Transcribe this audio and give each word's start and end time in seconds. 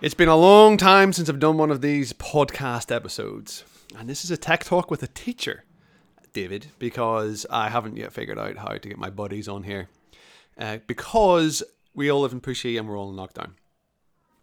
It's 0.00 0.14
been 0.14 0.28
a 0.28 0.36
long 0.36 0.76
time 0.76 1.12
since 1.12 1.28
I've 1.28 1.40
done 1.40 1.58
one 1.58 1.72
of 1.72 1.80
these 1.80 2.12
podcast 2.12 2.94
episodes, 2.94 3.64
and 3.98 4.08
this 4.08 4.24
is 4.24 4.30
a 4.30 4.36
tech 4.36 4.62
talk 4.62 4.92
with 4.92 5.02
a 5.02 5.08
teacher, 5.08 5.64
David, 6.32 6.68
because 6.78 7.44
I 7.50 7.68
haven't 7.68 7.96
yet 7.96 8.12
figured 8.12 8.38
out 8.38 8.58
how 8.58 8.68
to 8.68 8.88
get 8.88 8.96
my 8.96 9.10
buddies 9.10 9.48
on 9.48 9.64
here. 9.64 9.88
Uh, 10.56 10.78
because 10.86 11.64
we 11.94 12.08
all 12.08 12.20
live 12.20 12.32
in 12.32 12.40
Puxi 12.40 12.78
and 12.78 12.88
we're 12.88 12.96
all 12.96 13.10
in 13.10 13.16
lockdown. 13.16 13.54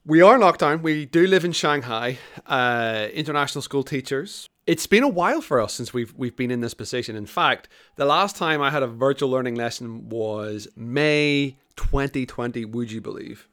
We 0.06 0.22
are 0.22 0.36
in 0.36 0.42
lockdown. 0.42 0.82
We 0.82 1.06
do 1.06 1.26
live 1.26 1.46
in 1.46 1.54
Shanghai. 1.54 2.18
Uh, 2.46 3.08
international 3.14 3.62
school 3.62 3.84
teachers. 3.84 4.50
It's 4.68 4.88
been 4.88 5.04
a 5.04 5.08
while 5.08 5.40
for 5.40 5.62
us 5.62 5.74
since 5.74 5.94
we've 5.94 6.14
we've 6.18 6.36
been 6.36 6.52
in 6.52 6.60
this 6.60 6.74
position. 6.74 7.16
In 7.16 7.28
fact, 7.28 7.70
the 7.96 8.06
last 8.06 8.36
time 8.36 8.62
I 8.62 8.72
had 8.72 8.84
a 8.84 8.88
virtual 8.88 9.30
learning 9.30 9.56
lesson 9.56 10.10
was 10.10 10.68
May 10.76 11.56
2020. 11.78 12.66
Would 12.66 12.92
you 12.92 13.00
believe? 13.00 13.48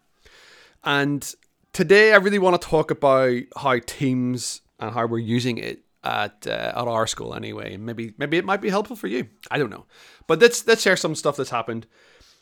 And 0.84 1.32
today, 1.72 2.12
I 2.12 2.16
really 2.16 2.38
want 2.38 2.60
to 2.60 2.68
talk 2.68 2.90
about 2.90 3.42
how 3.56 3.78
Teams 3.86 4.60
and 4.78 4.92
how 4.92 5.06
we're 5.06 5.18
using 5.18 5.58
it 5.58 5.84
at 6.04 6.46
uh, 6.46 6.72
at 6.74 6.88
our 6.88 7.06
school 7.06 7.34
anyway. 7.34 7.76
Maybe 7.76 8.14
maybe 8.18 8.36
it 8.36 8.44
might 8.44 8.60
be 8.60 8.70
helpful 8.70 8.96
for 8.96 9.06
you. 9.06 9.28
I 9.50 9.58
don't 9.58 9.70
know. 9.70 9.86
But 10.26 10.40
let's 10.40 10.66
let's 10.66 10.82
share 10.82 10.96
some 10.96 11.14
stuff 11.14 11.36
that's 11.36 11.50
happened. 11.50 11.86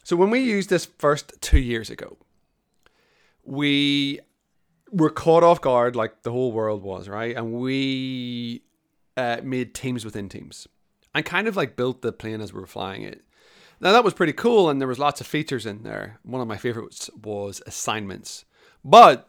So 0.02 0.16
when 0.16 0.30
we 0.30 0.40
used 0.40 0.70
this 0.70 0.86
first 0.98 1.34
two 1.40 1.58
years 1.58 1.90
ago, 1.90 2.16
we 3.44 4.20
were 4.90 5.10
caught 5.10 5.44
off 5.44 5.60
guard 5.60 5.94
like 5.94 6.22
the 6.22 6.32
whole 6.32 6.52
world 6.52 6.82
was, 6.82 7.08
right? 7.08 7.36
And 7.36 7.52
we 7.52 8.62
uh, 9.16 9.38
made 9.42 9.74
teams 9.74 10.04
within 10.04 10.28
teams 10.28 10.66
and 11.14 11.24
kind 11.24 11.46
of 11.46 11.56
like 11.56 11.76
built 11.76 12.02
the 12.02 12.12
plane 12.12 12.40
as 12.40 12.52
we 12.52 12.60
were 12.60 12.66
flying 12.66 13.02
it. 13.02 13.22
Now 13.80 13.92
that 13.92 14.04
was 14.04 14.14
pretty 14.14 14.34
cool, 14.34 14.68
and 14.68 14.80
there 14.80 14.88
was 14.88 14.98
lots 14.98 15.20
of 15.20 15.26
features 15.26 15.64
in 15.64 15.84
there. 15.84 16.18
One 16.22 16.42
of 16.42 16.48
my 16.48 16.58
favorites 16.58 17.08
was 17.22 17.62
assignments. 17.66 18.44
But 18.84 19.28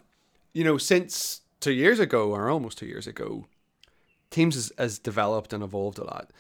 you 0.54 0.64
know, 0.64 0.78
since 0.78 1.42
two 1.60 1.74
years 1.74 2.00
ago 2.00 2.32
or 2.32 2.50
almost 2.50 2.78
two 2.78 2.86
years 2.86 3.08
ago, 3.08 3.46
Teams 4.32 4.56
has, 4.56 4.72
has 4.78 4.98
developed 4.98 5.52
and 5.52 5.62
evolved 5.62 6.00
a 6.00 6.06
lot. 6.06 6.32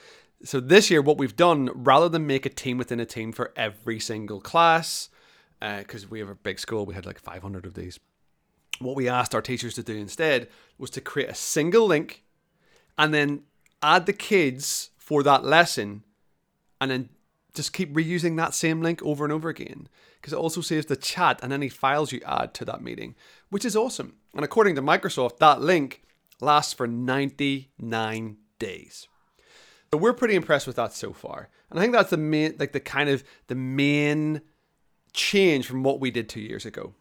So 0.44 0.59
this 0.59 0.90
year, 0.90 1.02
what 1.02 1.18
we've 1.18 1.36
done, 1.36 1.70
rather 1.76 2.09
than 2.09 2.26
make 2.26 2.45
a 2.45 2.50
team 2.50 2.78
within 2.78 3.00
a 3.00 3.06
team 3.06 3.31
for 3.31 3.52
every 3.56 4.00
single 4.00 4.40
class, 4.40 5.09
because 5.59 6.06
uh, 6.06 6.08
we 6.09 6.20
have 6.20 6.30
a 6.30 6.36
big 6.36 6.58
school, 6.58 6.86
we 6.86 6.95
had 6.95 7.06
like 7.06 7.20
500 7.20 7.66
of 7.66 7.76
these. 7.76 8.00
What 8.80 8.95
we 8.95 9.08
asked 9.08 9.36
our 9.36 9.42
teachers 9.42 9.76
to 9.76 9.84
do 9.84 9.95
instead 9.95 10.48
was 10.80 10.90
to 10.92 11.02
create 11.02 11.30
a 11.30 11.36
single 11.36 11.86
link, 11.86 12.23
and 12.98 13.14
then 13.14 13.44
add 13.84 14.06
the 14.06 14.14
kids 14.14 14.90
for 14.98 15.22
that 15.22 15.44
lesson, 15.44 16.03
and 16.80 16.90
then 16.90 17.09
just 17.54 17.74
keep 17.74 17.94
reusing 17.94 18.38
that 18.38 18.54
same 18.54 18.82
link 18.82 19.02
over 19.04 19.24
and 19.24 19.34
over 19.34 19.50
again 19.50 19.88
because 20.16 20.34
it 20.34 20.40
also 20.40 20.62
saves 20.62 20.86
the 20.86 20.96
chat 20.96 21.40
and 21.42 21.52
any 21.52 21.70
files 21.70 22.12
you 22.12 22.22
add 22.26 22.54
to 22.54 22.66
that 22.66 22.82
meeting, 22.82 23.16
which 23.50 23.66
is 23.66 23.76
awesome. 23.76 24.16
And 24.34 24.46
according 24.46 24.76
to 24.76 24.82
Microsoft, 24.82 25.38
that 25.40 25.62
link 25.62 26.04
lasts 26.40 26.74
for 26.74 26.88
99 26.88 28.38
days. 28.60 29.08
So 29.92 29.98
we're 29.98 30.14
pretty 30.14 30.36
impressed 30.36 30.68
with 30.68 30.78
that 30.78 30.94
so 30.94 31.12
far. 31.12 31.50
And 31.70 31.80
I 31.80 31.82
think 31.82 31.94
that's 31.94 32.10
the 32.10 32.18
main 32.18 32.56
like 32.60 32.72
the 32.72 32.80
kind 32.80 33.10
of 33.10 33.24
the 33.48 33.56
main 33.56 34.42
change 35.14 35.68
from 35.68 35.84
what 35.84 36.00
we 36.00 36.12
did 36.12 36.30
2 36.30 36.40
years 36.40 36.66
ago. 36.66 36.94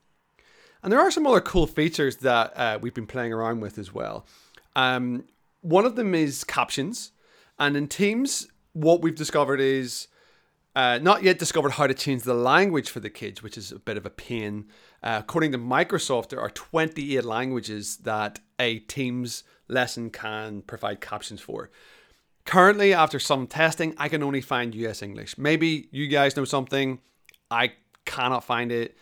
And 0.82 0.92
there 0.92 1.00
are 1.00 1.10
some 1.10 1.26
other 1.26 1.40
cool 1.40 1.66
features 1.66 2.16
that 2.18 2.56
uh, 2.56 2.78
we've 2.80 2.94
been 2.94 3.06
playing 3.06 3.32
around 3.32 3.60
with 3.60 3.78
as 3.78 3.92
well. 3.92 4.26
Um, 4.74 5.24
one 5.60 5.84
of 5.84 5.94
them 5.96 6.14
is 6.14 6.42
captions. 6.42 7.12
And 7.58 7.76
in 7.76 7.86
Teams, 7.86 8.48
what 8.72 9.02
we've 9.02 9.14
discovered 9.14 9.60
is 9.60 10.08
uh, 10.80 10.98
not 11.02 11.22
yet 11.22 11.38
discovered 11.38 11.72
how 11.72 11.86
to 11.86 11.92
change 11.92 12.22
the 12.22 12.32
language 12.32 12.88
for 12.88 13.00
the 13.00 13.10
kids, 13.10 13.42
which 13.42 13.58
is 13.58 13.70
a 13.70 13.78
bit 13.78 13.98
of 13.98 14.06
a 14.06 14.10
pain. 14.10 14.64
Uh, 15.02 15.18
according 15.20 15.52
to 15.52 15.58
Microsoft, 15.58 16.30
there 16.30 16.40
are 16.40 16.48
28 16.48 17.22
languages 17.22 17.98
that 17.98 18.40
a 18.58 18.78
Teams 18.78 19.44
lesson 19.68 20.08
can 20.08 20.62
provide 20.62 21.02
captions 21.02 21.42
for. 21.42 21.70
Currently, 22.46 22.94
after 22.94 23.18
some 23.18 23.46
testing, 23.46 23.94
I 23.98 24.08
can 24.08 24.22
only 24.22 24.40
find 24.40 24.74
US 24.74 25.02
English. 25.02 25.36
Maybe 25.36 25.90
you 25.92 26.08
guys 26.08 26.34
know 26.34 26.46
something. 26.46 27.00
I 27.50 27.74
cannot 28.06 28.42
find 28.42 28.72
it. 28.72 28.96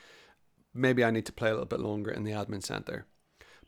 Maybe 0.74 1.04
I 1.04 1.12
need 1.12 1.26
to 1.26 1.32
play 1.32 1.50
a 1.50 1.52
little 1.52 1.64
bit 1.64 1.78
longer 1.78 2.10
in 2.10 2.24
the 2.24 2.32
admin 2.32 2.64
center. 2.64 3.06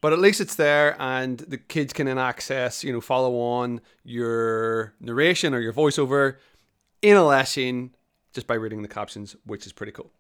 But 0.01 0.13
at 0.13 0.19
least 0.19 0.41
it's 0.41 0.57
there, 0.57 0.97
and 0.99 1.39
the 1.39 1.59
kids 1.59 1.93
can 1.93 2.07
then 2.07 2.19
access, 2.19 2.83
you 2.83 2.93
know, 2.93 3.01
follow 3.01 3.39
on 3.39 3.81
your 4.03 4.95
narration 4.99 5.55
or 5.55 5.61
your 5.61 5.73
voiceover 5.73 6.39
in 7.03 7.17
a 7.17 7.25
lesson 7.25 7.95
just 8.33 8.47
by 8.47 8.55
reading 8.55 8.83
the 8.83 8.89
captions, 8.89 9.37
which 9.45 9.67
is 9.67 9.73
pretty 9.73 9.93
cool. 9.93 10.11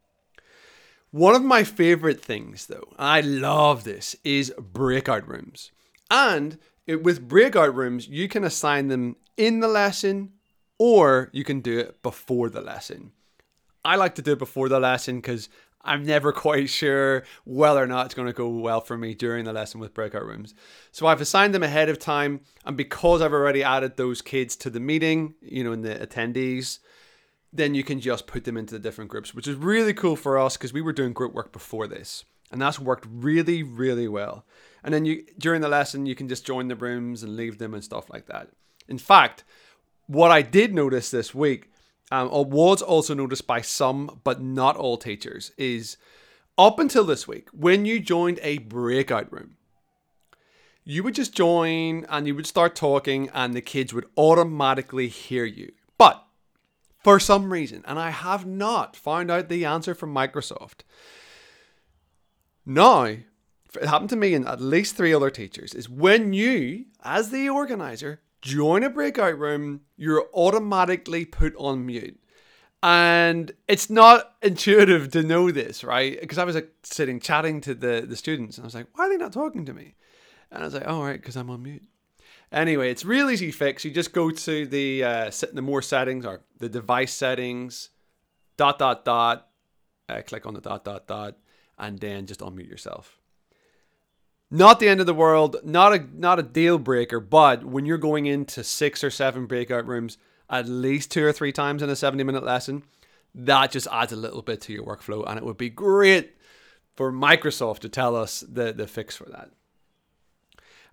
One 1.10 1.34
of 1.34 1.42
my 1.42 1.64
favorite 1.64 2.20
things, 2.20 2.66
though, 2.66 2.92
I 2.98 3.20
love 3.20 3.82
this, 3.84 4.14
is 4.22 4.52
breakout 4.58 5.26
rooms. 5.26 5.72
And 6.10 6.58
it, 6.86 7.02
with 7.02 7.26
breakout 7.26 7.74
rooms, 7.74 8.08
you 8.08 8.28
can 8.28 8.44
assign 8.44 8.88
them 8.88 9.16
in 9.36 9.60
the 9.60 9.68
lesson 9.68 10.32
or 10.78 11.28
you 11.32 11.44
can 11.44 11.60
do 11.60 11.78
it 11.78 12.02
before 12.02 12.48
the 12.48 12.60
lesson. 12.60 13.12
I 13.84 13.96
like 13.96 14.14
to 14.16 14.22
do 14.22 14.32
it 14.32 14.38
before 14.38 14.68
the 14.68 14.80
lesson 14.80 15.16
because 15.16 15.48
I'm 15.82 16.04
never 16.04 16.32
quite 16.46 16.70
sure 16.70 17.24
whether 17.44 17.82
or 17.82 17.86
not 17.86 18.06
it's 18.06 18.14
going 18.14 18.28
to 18.28 18.32
go 18.32 18.48
well 18.48 18.80
for 18.80 18.96
me 18.96 19.14
during 19.14 19.44
the 19.44 19.52
lesson 19.52 19.80
with 19.80 19.94
breakout 19.94 20.24
rooms. 20.24 20.54
So 20.92 21.06
I've 21.06 21.20
assigned 21.20 21.54
them 21.54 21.62
ahead 21.62 21.88
of 21.88 21.98
time, 21.98 22.40
and 22.64 22.76
because 22.76 23.20
I've 23.20 23.32
already 23.32 23.62
added 23.62 23.96
those 23.96 24.22
kids 24.22 24.56
to 24.56 24.70
the 24.70 24.80
meeting, 24.80 25.34
you 25.42 25.64
know, 25.64 25.72
in 25.72 25.82
the 25.82 25.94
attendees, 25.94 26.78
then 27.52 27.74
you 27.74 27.82
can 27.82 28.00
just 28.00 28.26
put 28.26 28.44
them 28.44 28.56
into 28.56 28.74
the 28.74 28.80
different 28.80 29.10
groups, 29.10 29.34
which 29.34 29.48
is 29.48 29.56
really 29.56 29.94
cool 29.94 30.16
for 30.16 30.38
us 30.38 30.56
because 30.56 30.72
we 30.72 30.82
were 30.82 30.92
doing 30.92 31.12
group 31.12 31.32
work 31.32 31.52
before 31.52 31.86
this, 31.86 32.24
and 32.50 32.60
that's 32.60 32.78
worked 32.78 33.06
really, 33.10 33.62
really 33.62 34.08
well. 34.08 34.44
And 34.82 34.94
then 34.94 35.04
you 35.04 35.24
during 35.38 35.60
the 35.60 35.68
lesson, 35.68 36.06
you 36.06 36.14
can 36.14 36.28
just 36.28 36.46
join 36.46 36.68
the 36.68 36.76
rooms 36.76 37.22
and 37.22 37.36
leave 37.36 37.58
them 37.58 37.74
and 37.74 37.84
stuff 37.84 38.08
like 38.10 38.26
that. 38.26 38.48
In 38.88 38.98
fact, 38.98 39.44
what 40.06 40.30
I 40.30 40.42
did 40.42 40.74
notice 40.74 41.10
this 41.10 41.34
week 41.34 41.70
um, 42.10 42.28
or 42.32 42.44
was 42.44 42.82
also 42.82 43.14
noticed 43.14 43.46
by 43.46 43.60
some, 43.60 44.20
but 44.24 44.42
not 44.42 44.76
all 44.76 44.96
teachers, 44.96 45.52
is 45.56 45.96
up 46.58 46.78
until 46.78 47.04
this 47.04 47.28
week, 47.28 47.48
when 47.52 47.84
you 47.84 48.00
joined 48.00 48.40
a 48.42 48.58
breakout 48.58 49.32
room, 49.32 49.56
you 50.84 51.02
would 51.02 51.14
just 51.14 51.34
join 51.34 52.04
and 52.08 52.26
you 52.26 52.34
would 52.34 52.46
start 52.46 52.74
talking, 52.74 53.30
and 53.32 53.54
the 53.54 53.60
kids 53.60 53.94
would 53.94 54.06
automatically 54.16 55.08
hear 55.08 55.44
you. 55.44 55.72
But 55.98 56.24
for 57.02 57.18
some 57.18 57.52
reason, 57.52 57.82
and 57.86 57.98
I 57.98 58.10
have 58.10 58.46
not 58.46 58.96
found 58.96 59.30
out 59.30 59.48
the 59.48 59.64
answer 59.64 59.94
from 59.94 60.14
Microsoft, 60.14 60.82
now, 62.66 63.02
it 63.02 63.24
happened 63.84 64.10
to 64.10 64.16
me 64.16 64.34
and 64.34 64.46
at 64.46 64.60
least 64.60 64.96
three 64.96 65.14
other 65.14 65.30
teachers, 65.30 65.74
is 65.74 65.88
when 65.88 66.32
you, 66.32 66.86
as 67.02 67.30
the 67.30 67.48
organizer, 67.48 68.20
join 68.42 68.82
a 68.82 68.90
breakout 68.90 69.38
room, 69.38 69.80
you're 69.96 70.28
automatically 70.34 71.24
put 71.24 71.54
on 71.56 71.86
mute. 71.86 72.20
And 72.82 73.52
it's 73.68 73.90
not 73.90 74.34
intuitive 74.42 75.10
to 75.12 75.22
know 75.22 75.50
this, 75.50 75.84
right? 75.84 76.20
Because 76.20 76.38
I 76.38 76.44
was 76.44 76.54
like 76.54 76.70
sitting 76.82 77.20
chatting 77.20 77.60
to 77.62 77.74
the, 77.74 78.04
the 78.06 78.16
students 78.16 78.56
and 78.56 78.64
I 78.64 78.66
was 78.66 78.74
like, 78.74 78.86
why 78.94 79.06
are 79.06 79.08
they 79.08 79.16
not 79.16 79.32
talking 79.32 79.66
to 79.66 79.74
me? 79.74 79.94
And 80.50 80.62
I 80.62 80.66
was 80.66 80.74
like, 80.74 80.84
oh, 80.86 81.02
right, 81.02 81.20
because 81.20 81.36
I'm 81.36 81.50
on 81.50 81.62
mute. 81.62 81.82
Anyway, 82.52 82.90
it's 82.90 83.04
real 83.04 83.30
easy 83.30 83.52
fix. 83.52 83.84
You 83.84 83.90
just 83.92 84.12
go 84.12 84.30
to 84.30 84.66
the 84.66 85.04
uh, 85.04 85.30
the 85.52 85.62
more 85.62 85.82
settings 85.82 86.26
or 86.26 86.42
the 86.58 86.68
device 86.68 87.12
settings, 87.12 87.90
dot 88.56 88.78
dot 88.78 89.04
dot, 89.04 89.48
uh, 90.08 90.22
click 90.22 90.46
on 90.46 90.54
the 90.54 90.60
dot 90.60 90.84
dot 90.84 91.06
dot, 91.06 91.36
and 91.78 91.98
then 91.98 92.26
just 92.26 92.40
unmute 92.40 92.68
yourself. 92.68 93.20
Not 94.50 94.80
the 94.80 94.88
end 94.88 94.98
of 94.98 95.06
the 95.06 95.14
world, 95.14 95.58
not 95.62 95.94
a 95.94 96.04
not 96.12 96.40
a 96.40 96.42
deal 96.42 96.78
breaker, 96.78 97.20
but 97.20 97.64
when 97.64 97.86
you're 97.86 97.98
going 97.98 98.26
into 98.26 98.64
six 98.64 99.04
or 99.04 99.10
seven 99.10 99.46
breakout 99.46 99.86
rooms 99.86 100.18
at 100.50 100.68
least 100.68 101.12
two 101.12 101.24
or 101.24 101.32
three 101.32 101.52
times 101.52 101.80
in 101.80 101.88
a 101.88 101.96
70 101.96 102.24
minute 102.24 102.42
lesson, 102.42 102.82
that 103.34 103.70
just 103.70 103.86
adds 103.92 104.12
a 104.12 104.16
little 104.16 104.42
bit 104.42 104.60
to 104.62 104.72
your 104.72 104.84
workflow 104.84 105.24
and 105.26 105.38
it 105.38 105.44
would 105.44 105.56
be 105.56 105.70
great 105.70 106.36
for 106.96 107.12
Microsoft 107.12 107.78
to 107.78 107.88
tell 107.88 108.16
us 108.16 108.40
the, 108.40 108.72
the 108.72 108.88
fix 108.88 109.16
for 109.16 109.26
that. 109.26 109.50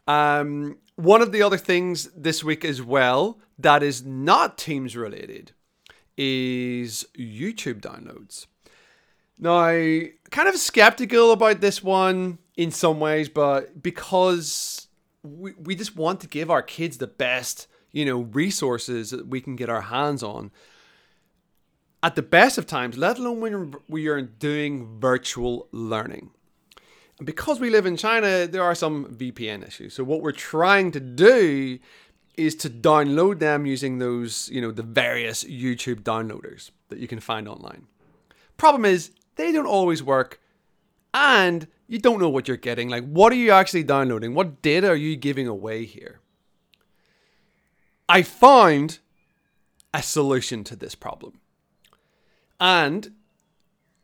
Um, 0.07 0.77
one 0.95 1.21
of 1.21 1.31
the 1.31 1.41
other 1.41 1.57
things 1.57 2.09
this 2.15 2.43
week 2.43 2.65
as 2.65 2.81
well 2.81 3.39
that 3.59 3.83
is 3.83 4.03
not 4.03 4.57
Teams 4.57 4.95
related 4.95 5.51
is 6.17 7.05
YouTube 7.17 7.81
downloads. 7.81 8.47
Now, 9.37 9.67
kind 10.31 10.49
of 10.49 10.57
skeptical 10.57 11.31
about 11.31 11.61
this 11.61 11.83
one 11.83 12.39
in 12.55 12.71
some 12.71 12.99
ways, 12.99 13.29
but 13.29 13.83
because 13.83 14.87
we, 15.23 15.53
we 15.53 15.75
just 15.75 15.95
want 15.95 16.21
to 16.21 16.27
give 16.27 16.49
our 16.49 16.63
kids 16.63 16.97
the 16.97 17.07
best, 17.07 17.67
you 17.91 18.05
know, 18.05 18.21
resources 18.21 19.11
that 19.11 19.27
we 19.27 19.41
can 19.41 19.55
get 19.55 19.69
our 19.69 19.81
hands 19.81 20.23
on 20.23 20.51
at 22.01 22.15
the 22.15 22.23
best 22.23 22.57
of 22.57 22.65
times, 22.65 22.97
let 22.97 23.19
alone 23.19 23.39
when 23.41 23.75
we 23.87 24.07
are 24.07 24.21
doing 24.21 24.99
virtual 24.99 25.67
learning. 25.71 26.31
Because 27.23 27.59
we 27.59 27.69
live 27.69 27.85
in 27.85 27.97
China, 27.97 28.47
there 28.47 28.63
are 28.63 28.75
some 28.75 29.05
VPN 29.05 29.67
issues. 29.67 29.95
So 29.95 30.03
what 30.03 30.21
we're 30.21 30.31
trying 30.31 30.91
to 30.91 30.99
do 30.99 31.79
is 32.35 32.55
to 32.57 32.69
download 32.69 33.39
them 33.39 33.65
using 33.65 33.97
those, 33.97 34.49
you 34.49 34.61
know, 34.61 34.69
the 34.69 34.83
various 34.83 35.43
YouTube 35.43 36.01
downloaders 36.01 36.69
that 36.89 36.99
you 36.99 37.07
can 37.07 37.19
find 37.19 37.47
online. 37.47 37.87
Problem 38.57 38.85
is, 38.85 39.11
they 39.35 39.51
don't 39.51 39.65
always 39.65 40.03
work 40.03 40.39
and 41.13 41.67
You 41.87 41.99
don't 41.99 42.19
know 42.19 42.29
what 42.29 42.47
you're 42.47 42.57
getting. 42.57 42.89
Like, 42.89 43.05
what 43.05 43.31
are 43.31 43.37
you 43.37 43.51
actually 43.51 43.83
downloading? 43.83 44.33
What 44.33 44.61
data 44.61 44.89
are 44.89 44.95
you 44.95 45.15
giving 45.15 45.47
away 45.47 45.85
here? 45.85 46.19
I 48.09 48.23
found 48.23 48.99
a 49.93 50.01
solution 50.01 50.63
to 50.65 50.75
this 50.75 50.95
problem. 50.95 51.39
And 52.59 53.13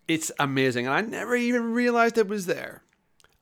it's 0.08 0.32
amazing. 0.40 0.86
And 0.88 0.96
I 0.96 1.02
never 1.02 1.36
even 1.36 1.74
realized 1.74 2.18
it 2.18 2.28
was 2.28 2.46
there. 2.46 2.83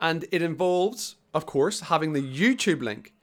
And 0.01 0.25
it 0.31 0.41
involves, 0.41 1.15
of 1.33 1.45
course, 1.45 1.81
having 1.81 2.13
the 2.13 2.21
YouTube 2.21 2.81
link, 2.81 3.13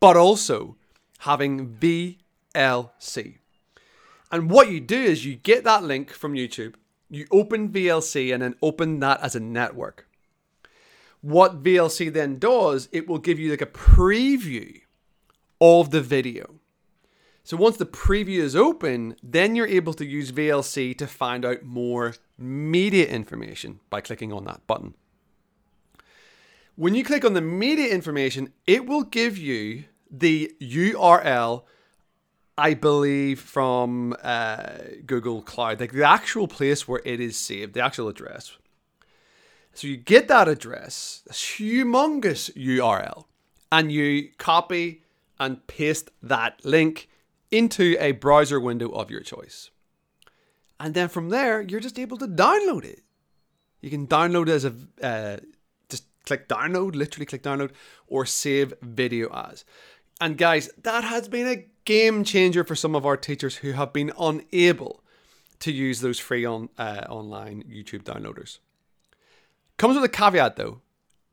but 0.00 0.16
also 0.16 0.76
having 1.20 1.76
VLC. 1.76 3.38
And 4.32 4.50
what 4.50 4.70
you 4.70 4.80
do 4.80 5.00
is 5.00 5.24
you 5.24 5.36
get 5.36 5.64
that 5.64 5.84
link 5.84 6.10
from 6.10 6.34
YouTube, 6.34 6.74
you 7.08 7.26
open 7.30 7.70
VLC, 7.70 8.34
and 8.34 8.42
then 8.42 8.56
open 8.60 8.98
that 9.00 9.20
as 9.20 9.36
a 9.36 9.40
network. 9.40 10.08
What 11.20 11.62
VLC 11.62 12.12
then 12.12 12.38
does, 12.38 12.88
it 12.92 13.08
will 13.08 13.18
give 13.18 13.38
you 13.38 13.50
like 13.50 13.62
a 13.62 13.66
preview 13.66 14.80
of 15.60 15.90
the 15.90 16.00
video. 16.00 16.56
So 17.44 17.56
once 17.56 17.76
the 17.76 17.86
preview 17.86 18.40
is 18.40 18.56
open, 18.56 19.14
then 19.22 19.54
you're 19.54 19.68
able 19.68 19.94
to 19.94 20.04
use 20.04 20.32
VLC 20.32 20.98
to 20.98 21.06
find 21.06 21.44
out 21.44 21.62
more 21.62 22.14
media 22.36 23.06
information 23.06 23.78
by 23.88 24.00
clicking 24.00 24.32
on 24.32 24.44
that 24.44 24.66
button. 24.66 24.94
When 26.76 26.94
you 26.94 27.04
click 27.04 27.24
on 27.24 27.32
the 27.32 27.40
media 27.40 27.92
information, 27.92 28.52
it 28.66 28.86
will 28.86 29.02
give 29.02 29.38
you 29.38 29.84
the 30.10 30.54
URL, 30.60 31.62
I 32.58 32.74
believe, 32.74 33.40
from 33.40 34.14
uh, 34.22 34.72
Google 35.06 35.40
Cloud, 35.40 35.80
like 35.80 35.92
the 35.92 36.04
actual 36.04 36.46
place 36.46 36.86
where 36.86 37.00
it 37.02 37.18
is 37.18 37.38
saved, 37.38 37.72
the 37.72 37.80
actual 37.80 38.08
address. 38.08 38.58
So 39.72 39.86
you 39.86 39.96
get 39.96 40.28
that 40.28 40.48
address, 40.48 41.22
this 41.26 41.38
humongous 41.38 42.54
URL, 42.54 43.24
and 43.72 43.90
you 43.90 44.28
copy 44.36 45.02
and 45.40 45.66
paste 45.66 46.10
that 46.22 46.62
link 46.62 47.08
into 47.50 47.96
a 47.98 48.12
browser 48.12 48.60
window 48.60 48.90
of 48.90 49.10
your 49.10 49.20
choice. 49.20 49.70
And 50.78 50.92
then 50.92 51.08
from 51.08 51.30
there, 51.30 51.62
you're 51.62 51.80
just 51.80 51.98
able 51.98 52.18
to 52.18 52.28
download 52.28 52.84
it. 52.84 53.00
You 53.80 53.88
can 53.88 54.06
download 54.06 54.48
it 54.48 54.52
as 54.52 54.64
a, 54.66 54.74
uh, 55.02 55.36
click 56.26 56.48
download, 56.48 56.94
literally 56.94 57.24
click 57.24 57.42
download, 57.42 57.70
or 58.06 58.26
save 58.26 58.74
video 58.82 59.32
as. 59.32 59.64
And 60.20 60.36
guys, 60.36 60.70
that 60.82 61.04
has 61.04 61.28
been 61.28 61.46
a 61.46 61.64
game 61.84 62.24
changer 62.24 62.64
for 62.64 62.74
some 62.74 62.94
of 62.94 63.06
our 63.06 63.16
teachers 63.16 63.56
who 63.56 63.72
have 63.72 63.92
been 63.92 64.12
unable 64.18 65.02
to 65.60 65.72
use 65.72 66.00
those 66.00 66.18
free 66.18 66.44
on 66.44 66.68
uh, 66.76 67.04
online 67.08 67.62
YouTube 67.62 68.02
downloaders. 68.02 68.58
Comes 69.78 69.94
with 69.94 70.04
a 70.04 70.08
caveat 70.08 70.56
though, 70.56 70.80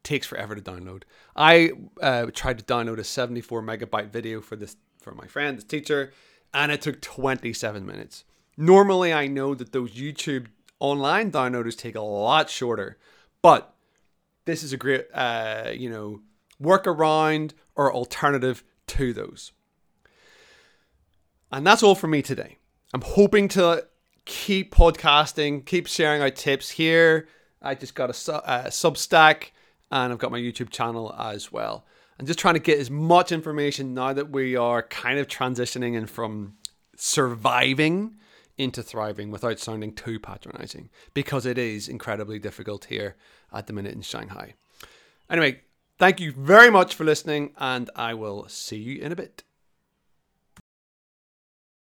takes 0.03 0.27
forever 0.27 0.55
to 0.55 0.61
download. 0.61 1.03
I 1.35 1.71
uh, 2.01 2.27
tried 2.33 2.59
to 2.59 2.65
download 2.65 2.99
a 2.99 3.03
74 3.03 3.61
megabyte 3.61 4.11
video 4.11 4.41
for 4.41 4.55
this 4.55 4.75
for 4.99 5.13
my 5.13 5.27
friend, 5.27 5.57
the 5.57 5.63
teacher, 5.63 6.13
and 6.53 6.71
it 6.71 6.81
took 6.81 7.01
27 7.01 7.85
minutes. 7.85 8.23
Normally, 8.55 9.13
I 9.13 9.27
know 9.27 9.55
that 9.55 9.71
those 9.71 9.91
YouTube 9.91 10.47
online 10.79 11.31
downloaders 11.31 11.77
take 11.77 11.95
a 11.95 12.01
lot 12.01 12.49
shorter, 12.49 12.97
but 13.41 13.72
this 14.45 14.63
is 14.63 14.73
a 14.73 14.77
great, 14.77 15.05
uh, 15.13 15.71
you 15.73 15.89
know, 15.89 16.21
workaround 16.61 17.51
or 17.75 17.93
alternative 17.93 18.63
to 18.87 19.13
those. 19.13 19.51
And 21.51 21.65
that's 21.65 21.83
all 21.83 21.95
for 21.95 22.07
me 22.07 22.21
today. 22.21 22.57
I'm 22.93 23.01
hoping 23.01 23.47
to 23.49 23.85
keep 24.25 24.73
podcasting, 24.73 25.65
keep 25.65 25.87
sharing 25.87 26.21
out 26.21 26.35
tips 26.35 26.69
here. 26.71 27.27
I 27.61 27.75
just 27.75 27.95
got 27.95 28.09
a, 28.09 28.33
a 28.33 28.67
Substack 28.69 29.51
and 29.91 30.11
I've 30.11 30.19
got 30.19 30.31
my 30.31 30.39
YouTube 30.39 30.69
channel 30.69 31.15
as 31.17 31.51
well 31.51 31.85
and 32.17 32.27
just 32.27 32.39
trying 32.39 32.53
to 32.55 32.59
get 32.59 32.79
as 32.79 32.89
much 32.89 33.31
information 33.31 33.93
now 33.93 34.13
that 34.13 34.29
we 34.29 34.55
are 34.55 34.83
kind 34.83 35.19
of 35.19 35.27
transitioning 35.27 35.95
in 35.95 36.05
from 36.05 36.55
surviving 36.95 38.15
into 38.57 38.83
thriving 38.83 39.31
without 39.31 39.59
sounding 39.59 39.93
too 39.93 40.19
patronizing 40.19 40.89
because 41.13 41.45
it 41.45 41.57
is 41.57 41.87
incredibly 41.87 42.39
difficult 42.39 42.85
here 42.85 43.15
at 43.51 43.67
the 43.67 43.73
minute 43.73 43.93
in 43.93 44.01
Shanghai. 44.01 44.53
Anyway, 45.29 45.61
thank 45.97 46.19
you 46.19 46.31
very 46.31 46.69
much 46.69 46.95
for 46.95 47.03
listening, 47.03 47.53
and 47.57 47.89
I 47.95 48.13
will 48.13 48.47
see 48.47 48.77
you 48.77 49.01
in 49.01 49.11
a 49.11 49.15
bit. 49.15 49.43